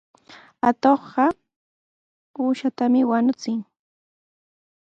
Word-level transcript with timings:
Atuqqa 0.69 1.25
uushatami 2.43 2.99
wañuchin. 3.09 3.59